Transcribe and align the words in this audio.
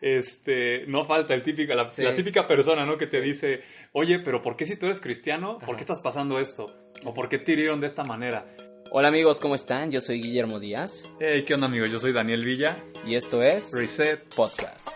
este, 0.00 0.86
no 0.86 1.04
falta 1.04 1.34
el 1.34 1.42
típico, 1.42 1.74
la, 1.74 1.90
típica 2.14 2.46
persona, 2.46 2.84
¿no? 2.84 2.98
Que 2.98 3.06
te 3.06 3.20
dice, 3.20 3.62
oye, 3.92 4.18
pero 4.18 4.42
¿por 4.42 4.56
qué 4.56 4.66
si 4.66 4.76
tú 4.76 4.86
eres 4.86 5.00
cristiano? 5.00 5.58
¿Por 5.58 5.76
qué 5.76 5.80
estás 5.80 6.00
pasando 6.00 6.38
esto? 6.38 6.66
¿O 7.04 7.14
por 7.14 7.28
qué 7.28 7.38
te 7.38 7.52
hirieron 7.52 7.80
de 7.80 7.86
esta 7.86 8.04
manera? 8.04 8.46
Hola 8.90 9.08
amigos, 9.08 9.40
¿cómo 9.40 9.54
están? 9.54 9.90
Yo 9.90 10.00
soy 10.00 10.22
Guillermo 10.22 10.60
Díaz. 10.60 11.02
Hey, 11.18 11.44
¿qué 11.44 11.54
onda 11.54 11.66
amigos? 11.66 11.90
Yo 11.90 11.98
soy 11.98 12.12
Daniel 12.12 12.44
Villa. 12.44 12.84
Y 13.06 13.16
esto 13.16 13.42
es 13.42 13.72
Reset 13.72 14.34
Podcast. 14.34 14.88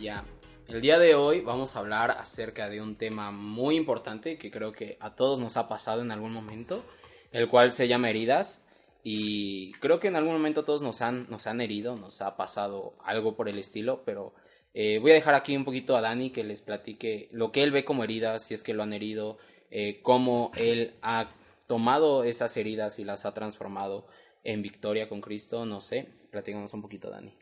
Ya, 0.00 0.24
el 0.68 0.80
día 0.80 0.98
de 0.98 1.14
hoy 1.14 1.40
vamos 1.40 1.74
a 1.74 1.80
hablar 1.80 2.10
acerca 2.10 2.68
de 2.68 2.80
un 2.80 2.96
tema 2.96 3.30
muy 3.32 3.74
importante 3.74 4.38
que 4.38 4.50
creo 4.50 4.72
que 4.72 4.96
a 5.00 5.16
todos 5.16 5.40
nos 5.40 5.56
ha 5.56 5.66
pasado 5.66 6.02
en 6.02 6.12
algún 6.12 6.32
momento, 6.32 6.84
el 7.32 7.48
cual 7.48 7.72
se 7.72 7.88
llama 7.88 8.10
heridas 8.10 8.66
y 9.02 9.72
creo 9.74 10.00
que 10.00 10.08
en 10.08 10.16
algún 10.16 10.34
momento 10.34 10.64
todos 10.64 10.82
nos 10.82 11.02
han, 11.02 11.26
nos 11.30 11.46
han 11.46 11.60
herido, 11.60 11.96
nos 11.96 12.20
ha 12.20 12.36
pasado 12.36 12.94
algo 13.04 13.36
por 13.36 13.48
el 13.48 13.58
estilo, 13.58 14.02
pero 14.04 14.34
eh, 14.74 14.98
voy 14.98 15.12
a 15.12 15.14
dejar 15.14 15.34
aquí 15.34 15.56
un 15.56 15.64
poquito 15.64 15.96
a 15.96 16.00
Dani 16.00 16.30
que 16.30 16.44
les 16.44 16.60
platique 16.60 17.28
lo 17.32 17.52
que 17.52 17.62
él 17.62 17.70
ve 17.70 17.84
como 17.84 18.04
heridas, 18.04 18.46
si 18.46 18.54
es 18.54 18.62
que 18.62 18.74
lo 18.74 18.82
han 18.82 18.92
herido, 18.92 19.38
eh, 19.70 20.00
cómo 20.02 20.50
él 20.56 20.94
ha 21.02 21.30
tomado 21.66 22.24
esas 22.24 22.56
heridas 22.56 22.98
y 22.98 23.04
las 23.04 23.26
ha 23.26 23.34
transformado 23.34 24.06
en 24.44 24.62
victoria 24.62 25.08
con 25.08 25.20
Cristo, 25.20 25.64
no 25.64 25.80
sé, 25.80 26.08
platícanos 26.30 26.72
un 26.74 26.82
poquito, 26.82 27.10
Dani. 27.10 27.36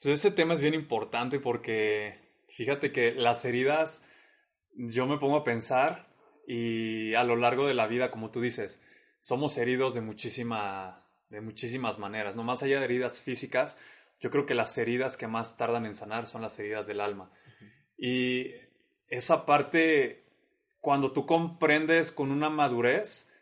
Pues 0.00 0.20
ese 0.20 0.30
tema 0.30 0.54
es 0.54 0.60
bien 0.60 0.74
importante 0.74 1.40
porque 1.40 2.18
fíjate 2.48 2.92
que 2.92 3.12
las 3.12 3.44
heridas, 3.44 4.04
yo 4.74 5.06
me 5.06 5.18
pongo 5.18 5.36
a 5.36 5.44
pensar 5.44 6.08
y 6.46 7.14
a 7.14 7.24
lo 7.24 7.36
largo 7.36 7.66
de 7.66 7.74
la 7.74 7.86
vida, 7.86 8.10
como 8.10 8.30
tú 8.30 8.40
dices, 8.40 8.82
somos 9.24 9.56
heridos 9.56 9.94
de, 9.94 10.02
muchísima, 10.02 11.02
de 11.30 11.40
muchísimas 11.40 11.98
maneras, 11.98 12.36
no 12.36 12.42
más 12.42 12.62
allá 12.62 12.78
de 12.78 12.84
heridas 12.84 13.22
físicas, 13.22 13.78
yo 14.20 14.28
creo 14.28 14.44
que 14.44 14.52
las 14.52 14.76
heridas 14.76 15.16
que 15.16 15.26
más 15.26 15.56
tardan 15.56 15.86
en 15.86 15.94
sanar 15.94 16.26
son 16.26 16.42
las 16.42 16.58
heridas 16.58 16.86
del 16.86 17.00
alma. 17.00 17.30
Y 17.96 18.50
esa 19.08 19.46
parte, 19.46 20.26
cuando 20.78 21.12
tú 21.12 21.24
comprendes 21.24 22.12
con 22.12 22.30
una 22.30 22.50
madurez, 22.50 23.32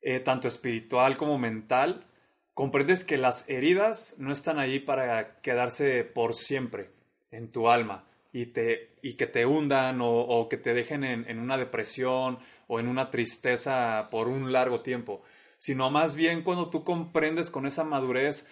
eh, 0.00 0.18
tanto 0.18 0.48
espiritual 0.48 1.16
como 1.16 1.38
mental, 1.38 2.04
comprendes 2.52 3.04
que 3.04 3.16
las 3.16 3.48
heridas 3.48 4.16
no 4.18 4.32
están 4.32 4.58
ahí 4.58 4.80
para 4.80 5.40
quedarse 5.40 6.02
por 6.02 6.34
siempre 6.34 6.90
en 7.30 7.52
tu 7.52 7.68
alma 7.68 8.11
y, 8.32 8.46
que 8.46 9.26
te 9.26 9.46
hundan 9.46 9.98
o, 10.00 10.48
que 10.48 10.56
te 10.56 10.72
dejen 10.74 11.04
en, 11.04 11.28
en, 11.28 11.38
una 11.38 11.58
depresión 11.58 12.38
o 12.66 12.80
en 12.80 12.88
una 12.88 13.10
tristeza 13.10 14.08
por 14.10 14.28
un 14.28 14.52
largo 14.52 14.80
tiempo, 14.80 15.22
sino 15.58 15.90
más 15.90 16.16
bien 16.16 16.42
cuando 16.42 16.70
tú 16.70 16.82
comprendes 16.82 17.50
con 17.50 17.66
esa 17.66 17.84
madurez 17.84 18.48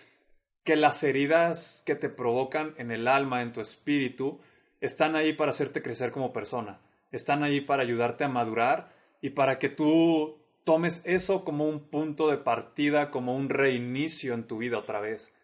que 0.65 0.77
las 0.77 1.03
heridas 1.03 1.83
que 1.87 1.95
te 1.95 2.11
provocan 2.11 2.75
en 2.77 2.91
el 2.91 3.09
alma, 3.09 3.43
en 3.43 3.53
tu 3.53 3.61
espíritu, 3.61 4.41
están 4.81 5.17
ahí 5.17 5.33
para 5.33 5.51
hacerte 5.51 5.83
crecer 5.83 6.13
como 6.13 6.33
persona, 6.33 6.81
están 7.11 7.43
ahí 7.43 7.61
para 7.61 7.83
ayudarte 7.83 8.25
a 8.25 8.29
madurar 8.29 8.93
y 9.23 9.31
para 9.31 9.59
que 9.59 9.71
tú 9.71 10.39
tomes 10.65 11.03
eso 11.05 11.45
como 11.45 11.67
un 11.67 11.89
punto 11.89 12.31
de 12.31 12.37
partida, 12.37 13.11
como 13.11 13.35
un 13.35 13.49
reinicio 13.49 14.35
en 14.35 14.45
tu 14.47 14.59
vida 14.59 14.79
otra 14.79 15.01
vez. 15.01 15.35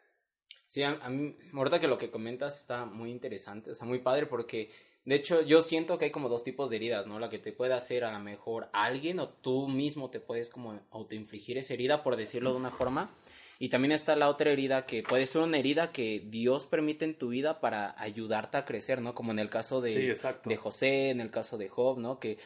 Sí, 0.76 0.82
a, 0.82 1.09
mí, 1.09 1.34
ahorita 1.54 1.81
que 1.81 1.88
lo 1.88 1.97
que 1.97 2.10
comentas 2.10 2.60
está 2.60 2.84
muy 2.84 3.10
interesante, 3.10 3.70
o 3.70 3.75
sea, 3.75 3.87
muy 3.87 4.00
padre 4.00 4.26
porque 4.26 4.69
de 5.06 5.14
hecho, 5.14 5.41
yo 5.41 5.62
siento 5.62 5.97
que 5.97 6.04
hay 6.04 6.10
como 6.10 6.28
dos 6.28 6.44
tipos 6.44 6.69
de 6.69 6.76
heridas, 6.76 7.06
¿no? 7.06 7.19
La 7.19 7.31
que 7.31 7.38
te 7.38 7.50
puede 7.50 7.72
hacer 7.72 8.04
a 8.04 8.12
lo 8.12 8.19
mejor 8.19 8.69
alguien 8.75 9.19
o 9.19 9.31
tú 9.31 9.69
mismo 9.69 10.10
te 10.10 10.20
puedes 10.20 10.50
como 10.50 10.78
autoinfligir 10.91 11.56
esa 11.56 11.72
herida, 11.72 12.03
por 12.03 12.16
decirlo 12.16 12.50
de 12.50 12.59
una 12.59 12.70
forma. 12.70 13.10
Y 13.59 13.70
también 13.70 13.92
está 13.92 14.16
la 14.16 14.28
otra 14.28 14.50
herida 14.50 14.84
que 14.84 15.03
puede 15.03 15.25
ser 15.25 15.41
una 15.41 15.56
herida 15.56 15.92
que 15.92 16.22
Dios 16.26 16.66
permite 16.66 17.06
en 17.06 17.15
tu 17.15 17.28
vida 17.28 17.59
para 17.59 17.94
ayudarte 17.98 18.59
a 18.59 18.66
crecer, 18.66 19.00
¿no? 19.00 19.15
Como 19.15 19.32
en 19.32 19.38
el 19.38 19.48
caso 19.48 19.81
de, 19.81 20.15
de 20.44 20.56
José, 20.56 21.09
en 21.09 21.22
el 21.22 21.31
caso 21.31 21.56
de 21.56 21.70
Job, 21.70 21.97
¿no? 21.97 22.20
Que 22.20 22.36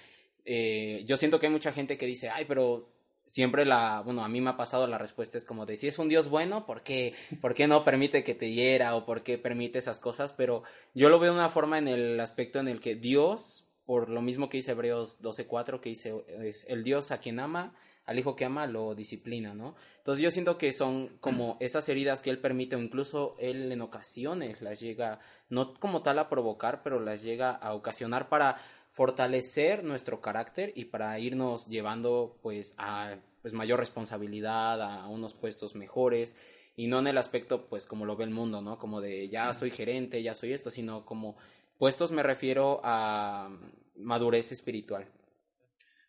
eh, 0.45 1.03
yo 1.05 1.17
siento 1.17 1.41
que 1.41 1.47
hay 1.47 1.53
mucha 1.53 1.73
gente 1.73 1.99
que 1.99 2.07
dice, 2.07 2.31
ay, 2.31 2.45
pero 2.47 2.87
siempre 3.31 3.65
la, 3.65 4.01
bueno, 4.01 4.25
a 4.25 4.29
mí 4.29 4.41
me 4.41 4.51
ha 4.51 4.57
pasado 4.57 4.89
la 4.89 4.99
respuesta 4.99 5.39
es 5.39 5.45
como 5.45 5.65
de 5.65 5.77
si 5.77 5.87
es 5.87 6.01
un 6.01 6.09
Dios 6.09 6.29
bueno, 6.29 6.67
¿por 6.67 6.83
qué, 6.83 7.15
¿por 7.41 7.55
qué 7.55 7.69
no 7.69 7.85
permite 7.85 8.25
que 8.25 8.35
te 8.35 8.51
hiera 8.51 8.97
o 8.97 9.07
por 9.07 9.23
qué 9.23 9.39
permite 9.39 9.79
esas 9.79 10.01
cosas? 10.01 10.33
Pero 10.33 10.65
yo 10.95 11.11
lo 11.11 11.21
veo 11.21 11.33
de 11.33 11.39
una 11.39 11.49
forma 11.49 11.79
en 11.79 11.87
el 11.87 12.19
aspecto 12.19 12.59
en 12.59 12.67
el 12.67 12.81
que 12.81 12.97
Dios, 12.97 13.69
por 13.87 14.11
lo 14.11 14.21
mismo 14.21 14.49
que 14.49 14.57
dice 14.57 14.73
Hebreos 14.73 15.23
12.4, 15.23 15.79
que 15.79 15.91
dice, 15.91 16.25
es 16.41 16.67
el 16.69 16.83
Dios 16.83 17.13
a 17.13 17.19
quien 17.19 17.39
ama, 17.39 17.73
al 18.05 18.19
hijo 18.19 18.35
que 18.35 18.45
ama 18.45 18.67
lo 18.67 18.97
disciplina, 18.97 19.55
¿no? 19.55 19.77
Entonces 19.99 20.25
yo 20.25 20.33
siento 20.33 20.59
que 20.59 20.73
son 20.73 21.17
como 21.21 21.57
esas 21.61 21.89
heridas 21.89 22.23
que 22.23 22.31
él 22.31 22.41
permite 22.41 22.75
o 22.75 22.81
incluso 22.81 23.37
él 23.39 23.71
en 23.71 23.81
ocasiones 23.81 24.61
las 24.61 24.81
llega, 24.81 25.21
no 25.49 25.73
como 25.75 26.03
tal 26.03 26.19
a 26.19 26.29
provocar, 26.29 26.83
pero 26.83 26.99
las 26.99 27.23
llega 27.23 27.53
a 27.53 27.75
ocasionar 27.75 28.29
para 28.29 28.57
fortalecer 28.91 29.85
nuestro 29.85 30.21
carácter 30.21 30.73
y 30.75 30.87
para 30.87 31.19
irnos 31.19 31.67
llevando 31.67 32.39
pues 32.43 32.75
a 32.79 33.17
pues 33.43 33.55
mayor 33.55 33.79
responsabilidad, 33.79 34.83
a 34.83 35.09
unos 35.09 35.35
puestos 35.35 35.75
mejores 35.75 36.37
y 36.77 36.87
no 36.87 36.99
en 36.99 37.07
el 37.07 37.19
aspecto 37.19 37.69
pues 37.69 37.87
como 37.87 38.05
lo 38.05 38.17
ve 38.17 38.25
el 38.25 38.31
mundo, 38.31 38.61
¿no? 38.61 38.79
Como 38.79 39.01
de 39.01 39.29
ya 39.29 39.55
soy 39.55 39.71
gerente, 39.71 40.23
ya 40.23 40.35
soy 40.35 40.53
esto, 40.53 40.71
sino 40.71 41.05
como 41.05 41.37
puestos 41.79 42.13
me 42.13 42.23
refiero 42.23 42.81
a 42.85 43.51
madurez 43.97 44.53
espiritual. 44.53 45.07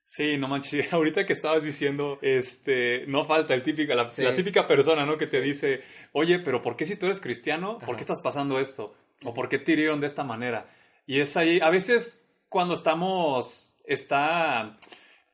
Sí, 0.03 0.37
no 0.37 0.49
manches, 0.49 0.91
ahorita 0.93 1.25
que 1.25 1.33
estabas 1.33 1.63
diciendo, 1.63 2.19
este, 2.21 3.05
no 3.07 3.23
falta 3.23 3.53
el 3.53 3.63
típico, 3.63 3.93
la, 3.93 4.09
típica 4.35 4.67
persona, 4.67 5.05
¿no? 5.05 5.17
Que 5.17 5.27
te 5.27 5.39
dice, 5.39 5.81
oye, 6.11 6.39
pero 6.39 6.61
¿por 6.61 6.75
qué 6.75 6.85
si 6.85 6.97
tú 6.97 7.05
eres 7.05 7.21
cristiano, 7.21 7.79
por 7.79 7.95
qué 7.95 8.01
estás 8.01 8.19
pasando 8.19 8.59
esto? 8.59 8.93
¿O 9.23 9.33
por 9.33 9.47
qué 9.47 9.59
te 9.59 9.71
hirieron 9.71 10.01
de 10.01 10.07
esta 10.07 10.25
manera? 10.25 10.69
Y 11.05 11.21
es 11.21 11.37
ahí, 11.37 11.59
a 11.61 11.69
veces 11.69 12.20
cuando 12.51 12.73
estamos, 12.73 13.77
está 13.85 14.77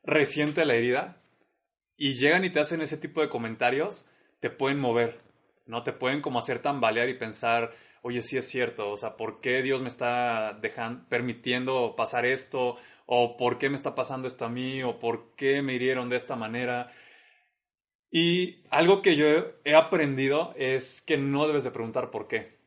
reciente 0.04 0.64
la 0.64 0.76
herida 0.76 1.20
y 1.96 2.14
llegan 2.14 2.44
y 2.44 2.50
te 2.50 2.60
hacen 2.60 2.80
ese 2.80 2.96
tipo 2.96 3.20
de 3.20 3.28
comentarios, 3.28 4.08
te 4.38 4.50
pueden 4.50 4.78
mover, 4.78 5.20
¿no? 5.66 5.82
Te 5.82 5.92
pueden 5.92 6.20
como 6.20 6.38
hacer 6.38 6.62
tambalear 6.62 7.08
y 7.08 7.18
pensar, 7.18 7.72
oye, 8.02 8.22
sí 8.22 8.38
es 8.38 8.46
cierto, 8.46 8.88
o 8.92 8.96
sea, 8.96 9.16
¿por 9.16 9.40
qué 9.40 9.62
Dios 9.62 9.82
me 9.82 9.88
está 9.88 10.56
dejando, 10.62 11.08
permitiendo 11.08 11.96
pasar 11.96 12.24
esto? 12.24 12.76
¿O 13.04 13.36
por 13.36 13.58
qué 13.58 13.68
me 13.68 13.74
está 13.74 13.96
pasando 13.96 14.28
esto 14.28 14.44
a 14.44 14.48
mí? 14.48 14.84
¿O 14.84 15.00
por 15.00 15.34
qué 15.34 15.60
me 15.60 15.74
hirieron 15.74 16.08
de 16.10 16.16
esta 16.18 16.36
manera? 16.36 16.88
Y 18.12 18.62
algo 18.70 19.02
que 19.02 19.16
yo 19.16 19.26
he 19.64 19.74
aprendido 19.74 20.54
es 20.56 21.02
que 21.02 21.18
no 21.18 21.48
debes 21.48 21.64
de 21.64 21.72
preguntar 21.72 22.12
por 22.12 22.28
qué. 22.28 22.60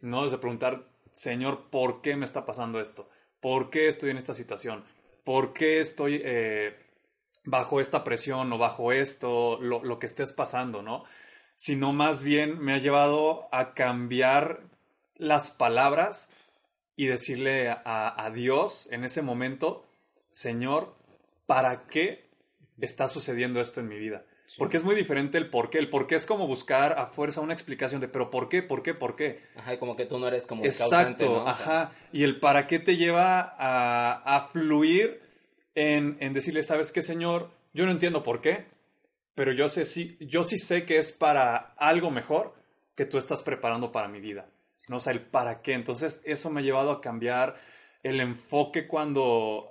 No 0.00 0.18
debes 0.18 0.32
de 0.32 0.38
preguntar, 0.38 0.88
Señor, 1.12 1.68
¿por 1.68 2.00
qué 2.00 2.16
me 2.16 2.24
está 2.24 2.46
pasando 2.46 2.80
esto? 2.80 3.10
¿Por 3.40 3.70
qué 3.70 3.88
estoy 3.88 4.10
en 4.10 4.18
esta 4.18 4.34
situación? 4.34 4.84
¿Por 5.24 5.52
qué 5.52 5.80
estoy 5.80 6.20
eh, 6.24 6.76
bajo 7.44 7.80
esta 7.80 8.04
presión 8.04 8.52
o 8.52 8.58
bajo 8.58 8.92
esto, 8.92 9.58
lo, 9.60 9.98
que 9.98 10.06
estés 10.06 10.32
pasando, 10.32 10.82
¿no? 10.82 11.04
Sino 11.56 11.92
más 11.92 12.22
bien 12.22 12.58
me 12.58 12.74
ha 12.74 12.78
llevado 12.78 13.48
a 13.52 13.74
cambiar 13.74 14.62
las 15.16 15.50
palabras 15.50 16.32
y 16.96 17.06
decirle 17.06 17.70
a, 17.70 18.24
a 18.24 18.30
Dios 18.30 18.88
en 18.90 19.04
ese 19.04 19.22
momento, 19.22 19.86
Señor, 20.30 20.94
¿para 21.46 21.86
qué 21.86 22.28
está 22.80 23.08
sucediendo 23.08 23.60
esto 23.60 23.80
en 23.80 23.88
mi 23.88 23.98
vida? 23.98 24.24
Porque 24.58 24.76
es 24.76 24.84
muy 24.84 24.94
diferente 24.94 25.38
el 25.38 25.48
por 25.48 25.70
qué. 25.70 25.78
El 25.78 25.88
por 25.88 26.06
qué 26.06 26.16
es 26.16 26.26
como 26.26 26.46
buscar 26.46 26.98
a 26.98 27.06
fuerza 27.06 27.40
una 27.40 27.52
explicación 27.52 28.00
de, 28.00 28.08
pero 28.08 28.30
¿por 28.30 28.48
qué? 28.48 28.62
¿Por 28.62 28.82
qué? 28.82 28.94
¿Por 28.94 29.16
qué? 29.16 29.42
Ajá, 29.56 29.78
como 29.78 29.96
que 29.96 30.06
tú 30.06 30.18
no 30.18 30.26
eres 30.26 30.46
como 30.46 30.64
el 30.64 30.76
causante, 30.76 31.26
¿no? 31.26 31.46
ajá. 31.46 31.92
Y 32.12 32.24
el 32.24 32.40
para 32.40 32.66
qué 32.66 32.78
te 32.78 32.96
lleva 32.96 33.40
a, 33.40 34.36
a 34.36 34.48
fluir 34.48 35.20
en, 35.74 36.16
en, 36.20 36.32
decirle, 36.32 36.62
¿sabes 36.62 36.92
qué, 36.92 37.02
Señor? 37.02 37.50
Yo 37.72 37.84
no 37.86 37.92
entiendo 37.92 38.22
por 38.22 38.40
qué, 38.40 38.66
pero 39.34 39.52
yo, 39.52 39.68
sé, 39.68 39.84
sí, 39.84 40.16
yo 40.20 40.42
sí 40.42 40.58
sé 40.58 40.84
que 40.84 40.98
es 40.98 41.12
para 41.12 41.74
algo 41.76 42.10
mejor 42.10 42.54
que 42.96 43.06
tú 43.06 43.18
estás 43.18 43.42
preparando 43.42 43.92
para 43.92 44.08
mi 44.08 44.20
vida. 44.20 44.50
¿no? 44.88 44.96
O 44.96 45.00
sea, 45.00 45.12
el 45.12 45.20
para 45.20 45.62
qué. 45.62 45.74
Entonces, 45.74 46.22
eso 46.24 46.50
me 46.50 46.60
ha 46.60 46.64
llevado 46.64 46.90
a 46.90 47.00
cambiar 47.00 47.56
el 48.02 48.20
enfoque 48.20 48.86
cuando 48.86 49.68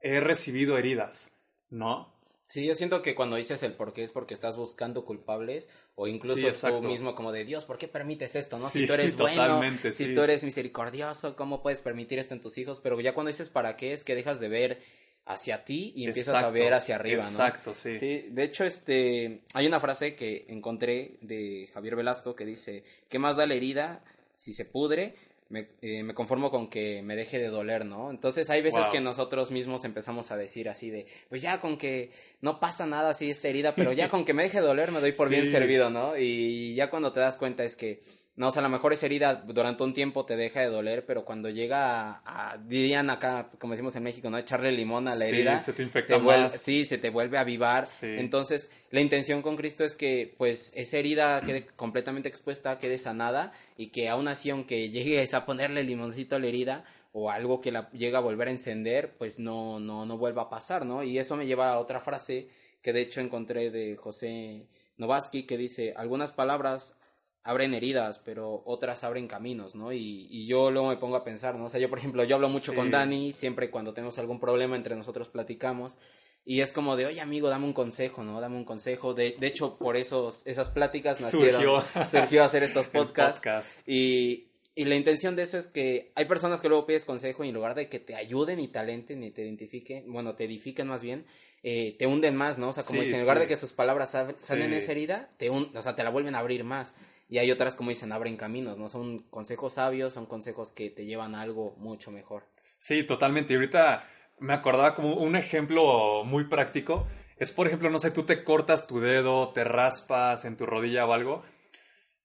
he 0.00 0.20
recibido 0.20 0.78
heridas, 0.78 1.38
¿no? 1.70 2.13
Sí, 2.54 2.64
yo 2.64 2.76
siento 2.76 3.02
que 3.02 3.16
cuando 3.16 3.34
dices 3.34 3.64
el 3.64 3.72
por 3.72 3.92
qué 3.92 4.04
es 4.04 4.12
porque 4.12 4.32
estás 4.32 4.56
buscando 4.56 5.04
culpables 5.04 5.68
o 5.96 6.06
incluso 6.06 6.52
tú 6.70 6.82
mismo 6.82 7.16
como 7.16 7.32
de 7.32 7.44
Dios, 7.44 7.64
¿por 7.64 7.78
qué 7.78 7.88
permites 7.88 8.36
esto? 8.36 8.56
¿no? 8.56 8.68
si 8.68 8.86
tú 8.86 8.92
eres 8.92 9.16
bueno, 9.16 9.60
si 9.90 10.14
tú 10.14 10.22
eres 10.22 10.44
misericordioso, 10.44 11.34
¿cómo 11.34 11.64
puedes 11.64 11.80
permitir 11.80 12.20
esto 12.20 12.32
en 12.32 12.40
tus 12.40 12.56
hijos? 12.56 12.78
Pero 12.78 13.00
ya 13.00 13.12
cuando 13.12 13.30
dices 13.30 13.50
para 13.50 13.76
qué 13.76 13.92
es 13.92 14.04
que 14.04 14.14
dejas 14.14 14.38
de 14.38 14.48
ver 14.48 14.80
hacia 15.26 15.64
ti 15.64 15.94
y 15.96 16.04
empiezas 16.04 16.44
a 16.44 16.50
ver 16.50 16.74
hacia 16.74 16.94
arriba, 16.94 17.24
¿no? 17.24 17.28
Exacto, 17.28 17.74
sí. 17.74 17.98
Sí, 17.98 18.28
de 18.30 18.44
hecho, 18.44 18.62
este, 18.62 19.40
hay 19.52 19.66
una 19.66 19.80
frase 19.80 20.14
que 20.14 20.44
encontré 20.46 21.16
de 21.22 21.68
Javier 21.74 21.96
Velasco 21.96 22.36
que 22.36 22.44
dice, 22.44 22.84
¿qué 23.08 23.18
más 23.18 23.36
da 23.36 23.48
la 23.48 23.54
herida 23.54 24.04
si 24.36 24.52
se 24.52 24.64
pudre 24.64 25.16
me, 25.48 25.68
eh, 25.82 26.02
me, 26.02 26.14
conformo 26.14 26.50
con 26.50 26.68
que 26.68 27.02
me 27.02 27.16
deje 27.16 27.38
de 27.38 27.48
doler, 27.48 27.84
¿no? 27.84 28.10
Entonces 28.10 28.48
hay 28.50 28.62
veces 28.62 28.86
que 28.88 29.00
nosotros 29.00 29.50
mismos 29.50 29.84
empezamos 29.84 30.30
a 30.30 30.36
decir 30.36 30.68
así 30.68 30.90
de, 30.90 31.06
pues 31.28 31.42
ya 31.42 31.60
con 31.60 31.76
que 31.76 32.10
no 32.40 32.60
pasa 32.60 32.86
nada 32.86 33.10
así 33.10 33.30
esta 33.30 33.48
herida, 33.48 33.74
pero 33.74 33.92
ya 33.92 34.08
con 34.08 34.24
que 34.24 34.34
me 34.34 34.42
deje 34.42 34.60
de 34.60 34.66
doler 34.66 34.90
me 34.90 35.00
doy 35.00 35.12
por 35.12 35.28
bien 35.28 35.46
servido, 35.46 35.90
¿no? 35.90 36.16
Y 36.16 36.74
ya 36.74 36.90
cuando 36.90 37.12
te 37.12 37.20
das 37.20 37.36
cuenta 37.36 37.64
es 37.64 37.76
que 37.76 38.00
no, 38.36 38.48
o 38.48 38.50
sea, 38.50 38.60
a 38.60 38.62
lo 38.64 38.68
mejor 38.68 38.92
esa 38.92 39.06
herida 39.06 39.36
durante 39.36 39.84
un 39.84 39.94
tiempo 39.94 40.26
te 40.26 40.36
deja 40.36 40.60
de 40.60 40.66
doler, 40.66 41.06
pero 41.06 41.24
cuando 41.24 41.50
llega 41.50 42.20
a, 42.24 42.58
dirían 42.58 43.08
acá, 43.08 43.50
como 43.60 43.74
decimos 43.74 43.94
en 43.94 44.02
México, 44.02 44.28
¿no? 44.28 44.36
Echarle 44.36 44.72
limón 44.72 45.06
a 45.06 45.14
la 45.14 45.26
herida. 45.26 45.60
Se 45.60 45.72
te 45.72 45.84
infecta 45.84 46.18
más. 46.18 46.52
sí, 46.52 46.84
se 46.84 46.98
te 46.98 47.10
vuelve 47.10 47.38
a 47.38 47.42
avivar. 47.42 47.86
Entonces, 48.02 48.72
la 48.90 49.00
intención 49.00 49.40
con 49.40 49.56
Cristo 49.56 49.84
es 49.84 49.96
que, 49.96 50.34
pues, 50.36 50.72
esa 50.74 50.98
herida 50.98 51.40
quede 51.42 51.64
completamente 51.76 52.28
expuesta, 52.28 52.76
quede 52.78 52.98
sanada, 52.98 53.52
y 53.76 53.88
que 53.88 54.08
aún 54.08 54.26
así, 54.26 54.50
aunque 54.50 54.90
llegues 54.90 55.32
a 55.32 55.46
ponerle 55.46 55.84
limoncito 55.84 56.34
a 56.34 56.40
la 56.40 56.48
herida, 56.48 56.84
o 57.12 57.30
algo 57.30 57.60
que 57.60 57.70
la 57.70 57.88
llega 57.92 58.18
a 58.18 58.22
volver 58.22 58.48
a 58.48 58.50
encender, 58.50 59.14
pues 59.16 59.38
no, 59.38 59.78
no, 59.78 60.04
no 60.06 60.18
vuelva 60.18 60.42
a 60.42 60.50
pasar, 60.50 60.84
¿no? 60.84 61.04
Y 61.04 61.18
eso 61.18 61.36
me 61.36 61.46
lleva 61.46 61.70
a 61.70 61.78
otra 61.78 62.00
frase 62.00 62.48
que 62.82 62.92
de 62.92 63.02
hecho 63.02 63.20
encontré 63.20 63.70
de 63.70 63.94
José 63.94 64.66
Novaski, 64.96 65.44
que 65.44 65.56
dice, 65.56 65.94
algunas 65.96 66.32
palabras 66.32 66.96
abren 67.44 67.74
heridas, 67.74 68.18
pero 68.18 68.62
otras 68.64 69.04
abren 69.04 69.28
caminos, 69.28 69.74
¿no? 69.74 69.92
Y, 69.92 70.26
y, 70.30 70.46
yo 70.46 70.70
luego 70.70 70.88
me 70.88 70.96
pongo 70.96 71.16
a 71.16 71.24
pensar, 71.24 71.54
¿no? 71.56 71.66
O 71.66 71.68
sea, 71.68 71.78
yo, 71.78 71.90
por 71.90 71.98
ejemplo, 71.98 72.24
yo 72.24 72.36
hablo 72.36 72.48
mucho 72.48 72.74
con 72.74 72.90
Dani, 72.90 73.32
siempre 73.32 73.70
cuando 73.70 73.92
tenemos 73.92 74.18
algún 74.18 74.40
problema 74.40 74.76
entre 74.76 74.96
nosotros 74.96 75.28
platicamos, 75.28 75.98
y 76.46 76.60
es 76.60 76.72
como 76.72 76.96
de, 76.96 77.06
oye, 77.06 77.20
amigo, 77.20 77.48
dame 77.48 77.66
un 77.66 77.72
consejo, 77.72 78.22
¿no? 78.22 78.40
Dame 78.40 78.56
un 78.56 78.64
consejo. 78.64 79.14
De, 79.14 79.36
de 79.38 79.46
hecho, 79.46 79.78
por 79.78 79.96
esos, 79.96 80.46
esas 80.46 80.68
pláticas 80.68 81.20
nacieron, 81.20 81.62
surgió, 81.62 82.08
surgió 82.10 82.44
hacer 82.44 82.62
estos 82.62 82.86
podcasts. 82.88 83.38
Podcast. 83.38 83.88
Y, 83.88 84.48
y 84.74 84.86
la 84.86 84.96
intención 84.96 85.36
de 85.36 85.44
eso 85.44 85.56
es 85.56 85.68
que 85.68 86.12
hay 86.16 86.24
personas 86.24 86.60
que 86.60 86.68
luego 86.68 86.86
pides 86.86 87.04
consejo 87.04 87.44
y 87.44 87.48
en 87.48 87.54
lugar 87.54 87.74
de 87.74 87.88
que 87.88 88.00
te 88.00 88.14
ayuden 88.14 88.58
y 88.58 88.68
talenten 88.68 89.22
y 89.22 89.30
te 89.30 89.42
identifiquen, 89.42 90.12
bueno, 90.12 90.34
te 90.34 90.44
edifiquen 90.44 90.88
más 90.88 91.00
bien, 91.00 91.24
eh, 91.62 91.94
te 91.98 92.06
hunden 92.06 92.36
más, 92.36 92.58
¿no? 92.58 92.68
O 92.68 92.72
sea, 92.72 92.82
como 92.82 93.00
dicen, 93.00 93.16
en 93.16 93.20
lugar 93.22 93.38
de 93.38 93.46
que 93.46 93.56
sus 93.56 93.72
palabras 93.72 94.16
salen 94.36 94.72
esa 94.74 94.90
herida, 94.90 95.30
te 95.38 95.48
o 95.48 95.82
sea, 95.82 95.94
te 95.94 96.02
la 96.02 96.10
vuelven 96.10 96.34
a 96.34 96.40
abrir 96.40 96.64
más. 96.64 96.92
Y 97.28 97.38
hay 97.38 97.50
otras, 97.50 97.74
como 97.74 97.90
dicen, 97.90 98.12
abren 98.12 98.36
caminos, 98.36 98.78
¿no? 98.78 98.88
Son 98.88 99.20
consejos 99.30 99.74
sabios, 99.74 100.12
son 100.12 100.26
consejos 100.26 100.72
que 100.72 100.90
te 100.90 101.06
llevan 101.06 101.34
a 101.34 101.40
algo 101.40 101.74
mucho 101.78 102.10
mejor. 102.10 102.44
Sí, 102.78 103.02
totalmente. 103.04 103.52
Y 103.52 103.56
ahorita 103.56 104.08
me 104.38 104.52
acordaba 104.52 104.94
como 104.94 105.16
un 105.16 105.36
ejemplo 105.36 106.24
muy 106.24 106.44
práctico. 106.44 107.06
Es, 107.36 107.50
por 107.50 107.66
ejemplo, 107.66 107.90
no 107.90 107.98
sé, 107.98 108.10
tú 108.10 108.24
te 108.24 108.44
cortas 108.44 108.86
tu 108.86 109.00
dedo, 109.00 109.50
te 109.52 109.64
raspas 109.64 110.44
en 110.44 110.56
tu 110.56 110.66
rodilla 110.66 111.06
o 111.06 111.12
algo, 111.12 111.42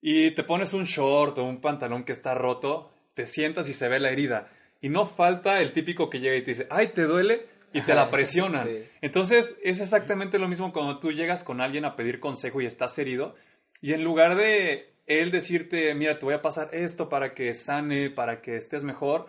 y 0.01 0.31
te 0.31 0.43
pones 0.43 0.73
un 0.73 0.83
short 0.83 1.37
o 1.39 1.43
un 1.43 1.61
pantalón 1.61 2.03
que 2.03 2.11
está 2.11 2.35
roto, 2.35 2.93
te 3.13 3.25
sientas 3.25 3.67
y 3.69 3.73
se 3.73 3.89
ve 3.89 3.99
la 3.99 4.11
herida. 4.11 4.51
Y 4.81 4.89
no 4.89 5.05
falta 5.05 5.59
el 5.59 5.73
típico 5.73 6.09
que 6.09 6.19
llega 6.19 6.35
y 6.35 6.43
te 6.43 6.51
dice, 6.51 6.67
ay, 6.69 6.89
¿te 6.89 7.03
duele? 7.03 7.47
Y 7.73 7.81
te 7.81 7.93
la 7.93 8.09
presionan. 8.09 8.67
Entonces, 9.01 9.59
es 9.63 9.81
exactamente 9.81 10.39
lo 10.39 10.47
mismo 10.47 10.73
cuando 10.73 10.99
tú 10.99 11.11
llegas 11.11 11.43
con 11.43 11.61
alguien 11.61 11.85
a 11.85 11.95
pedir 11.95 12.19
consejo 12.19 12.61
y 12.61 12.65
estás 12.65 12.97
herido 12.97 13.35
y 13.81 13.93
en 13.93 14.03
lugar 14.03 14.35
de 14.35 14.93
él 15.05 15.31
decirte, 15.31 15.93
mira, 15.95 16.19
te 16.19 16.25
voy 16.25 16.35
a 16.35 16.41
pasar 16.41 16.69
esto 16.73 17.09
para 17.09 17.33
que 17.33 17.53
sane, 17.53 18.09
para 18.09 18.41
que 18.41 18.55
estés 18.55 18.83
mejor, 18.83 19.27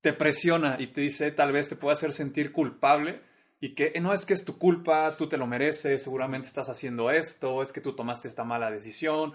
te 0.00 0.12
presiona 0.12 0.76
y 0.78 0.88
te 0.88 1.00
dice, 1.00 1.30
tal 1.32 1.52
vez 1.52 1.68
te 1.68 1.76
pueda 1.76 1.94
hacer 1.94 2.12
sentir 2.12 2.52
culpable 2.52 3.20
y 3.60 3.74
que 3.74 3.92
no 4.00 4.14
es 4.14 4.24
que 4.24 4.32
es 4.32 4.44
tu 4.44 4.56
culpa, 4.56 5.16
tú 5.18 5.28
te 5.28 5.36
lo 5.36 5.46
mereces, 5.46 6.02
seguramente 6.02 6.48
estás 6.48 6.70
haciendo 6.70 7.10
esto, 7.10 7.60
es 7.60 7.72
que 7.72 7.82
tú 7.82 7.94
tomaste 7.94 8.26
esta 8.26 8.42
mala 8.42 8.70
decisión. 8.70 9.34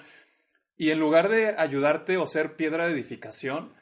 Y 0.77 0.89
en 0.89 0.99
lugar 0.99 1.29
de 1.29 1.55
ayudarte 1.57 2.17
o 2.17 2.25
ser 2.25 2.55
piedra 2.55 2.87
de 2.87 2.93
edificación, 2.93 3.73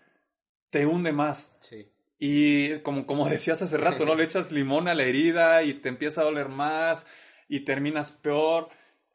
te 0.69 0.85
hunde 0.85 1.13
más. 1.13 1.55
Sí. 1.61 1.89
Y 2.19 2.79
como, 2.79 3.05
como 3.05 3.29
decías 3.29 3.61
hace 3.61 3.77
rato, 3.77 4.05
¿no? 4.05 4.15
Le 4.15 4.25
echas 4.25 4.51
limón 4.51 4.89
a 4.89 4.95
la 4.95 5.03
herida 5.03 5.63
y 5.63 5.75
te 5.75 5.89
empieza 5.89 6.21
a 6.21 6.25
doler 6.25 6.49
más 6.49 7.07
y 7.47 7.61
terminas 7.61 8.11
peor. 8.11 8.67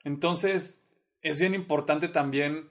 Entonces, 0.04 0.87
es 1.22 1.38
bien 1.38 1.54
importante 1.54 2.08
también 2.08 2.70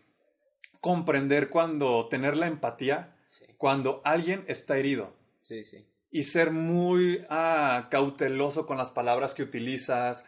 comprender 0.82 1.50
cuando 1.50 2.08
tener 2.08 2.36
la 2.36 2.48
empatía 2.48 3.14
cuando 3.58 4.02
alguien 4.06 4.46
está 4.48 4.78
herido. 4.78 5.14
Sí, 5.40 5.64
sí. 5.64 5.86
Y 6.12 6.24
ser 6.24 6.52
muy 6.52 7.26
ah, 7.30 7.88
cauteloso 7.92 8.66
con 8.66 8.78
las 8.78 8.92
palabras 8.92 9.34
que 9.34 9.44
utilizas, 9.44 10.26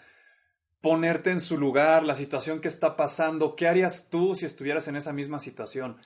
ponerte 0.82 1.32
en 1.32 1.40
su 1.40 1.58
lugar, 1.58 2.04
la 2.04 2.16
situación 2.16 2.60
que 2.60 2.68
está 2.68 2.96
pasando, 2.96 3.56
qué 3.56 3.68
harías 3.68 4.10
tú 4.10 4.36
si 4.36 4.46
estuvieras 4.46 4.88
en 4.88 4.96
esa 4.96 5.14
misma 5.14 5.40
situación. 5.40 5.98